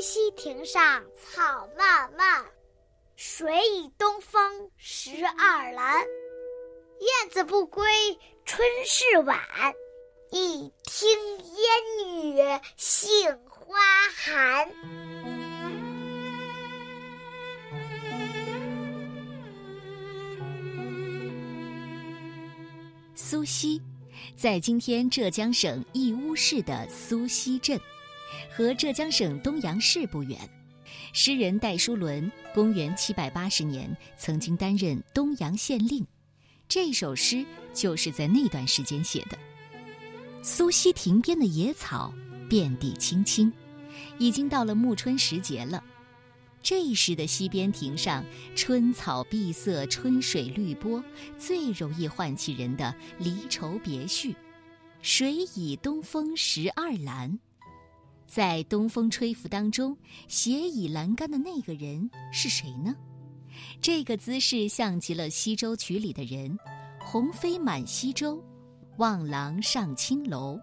[0.00, 2.44] 溪亭上草漫漫，
[3.16, 6.04] 水已东风十二阑。
[6.98, 7.84] 燕子不归
[8.44, 9.38] 春事晚，
[10.30, 11.08] 一听
[11.38, 13.76] 烟雨杏花
[14.14, 14.70] 寒。
[23.14, 23.82] 苏溪，
[24.36, 27.78] 在今天浙江省义乌市的苏溪镇，
[28.50, 30.38] 和浙江省东阳市不远。
[31.12, 36.06] 诗人戴叔伦公元七百八十年曾经担任东阳县令，
[36.68, 39.38] 这首诗就是在那段时间写的。
[40.42, 42.12] 苏溪亭边的野草
[42.48, 43.52] 遍地青青，
[44.18, 45.82] 已经到了暮春时节了。
[46.62, 51.02] 这时的溪边亭上，春草碧色，春水绿波，
[51.38, 54.34] 最容易唤起人的离愁别绪。
[55.00, 57.38] 水以东风十二阑，
[58.26, 59.96] 在东风吹拂当中，
[60.28, 62.94] 斜倚栏杆的那个人是谁呢？
[63.80, 66.58] 这个姿势像极了西洲曲里的人
[67.00, 68.42] ：“鸿飞满西洲，
[68.98, 70.58] 望郎上青楼。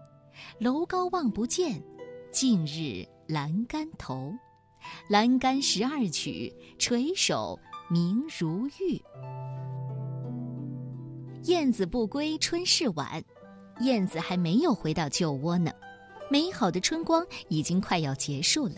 [0.58, 1.82] 楼高望不见，
[2.30, 4.32] 近日栏杆头。”
[5.08, 7.58] 栏杆十二曲，垂首
[7.90, 9.00] 明如玉。
[11.44, 13.24] 燕子不归春事晚，
[13.80, 15.72] 燕子还没有回到旧窝呢。
[16.30, 18.76] 美好的春光已经快要结束了。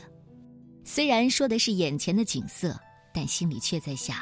[0.84, 2.78] 虽然说的是眼前的景色，
[3.12, 4.16] 但心里却在想：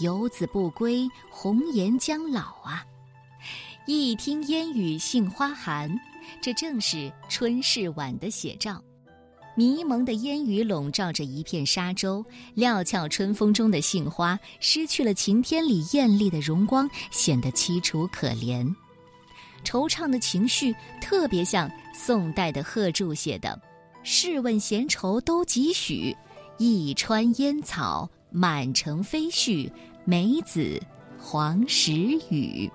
[0.00, 2.84] 游子不归，红颜将老啊！
[3.86, 5.92] 一听烟雨杏花寒，
[6.40, 8.82] 这正是春事晚的写照。
[9.54, 18.74] 迷蒙的烟雨笼罩着一片沙洲，料峭春风中的杏花失去了晴天里艳丽的荣光，显得凄楚可怜。
[19.64, 23.60] 惆怅的情绪特别像宋代的贺铸写的
[24.02, 26.16] ：“试问闲愁都几许？
[26.58, 29.70] 一川烟草满城飞絮，
[30.04, 30.80] 梅子
[31.18, 31.92] 黄时
[32.28, 32.70] 雨。”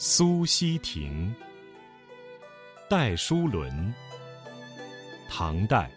[0.00, 1.34] 苏溪亭，
[2.88, 3.92] 戴叔伦。
[5.28, 5.90] 唐代。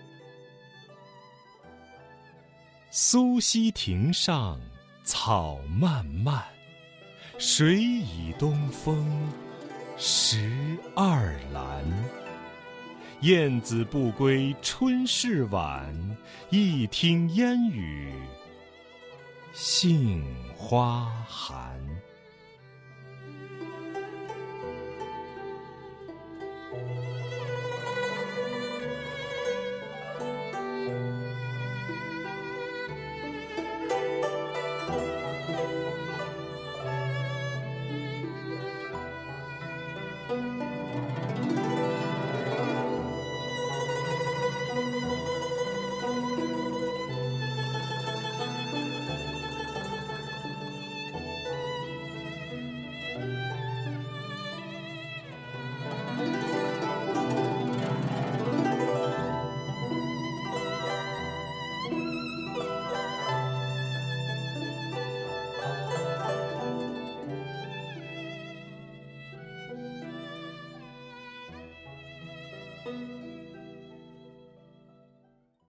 [2.89, 4.59] 苏溪亭上
[5.03, 6.43] 草漫漫，
[7.37, 9.31] 水已东风
[9.97, 10.51] 十
[10.95, 11.83] 二阑。
[13.19, 16.17] 燕子不归春事晚，
[16.49, 18.11] 一听烟雨
[19.53, 20.25] 杏
[20.57, 21.79] 花寒。